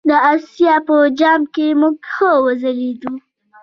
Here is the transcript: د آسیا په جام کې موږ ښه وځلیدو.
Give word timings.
د 0.09 0.11
آسیا 0.33 0.73
په 0.87 0.95
جام 1.19 1.41
کې 1.53 1.67
موږ 1.79 1.95
ښه 2.11 2.29
وځلیدو. 2.45 3.11